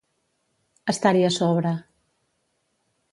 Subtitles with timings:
[0.93, 1.75] Estar-hi a sobre.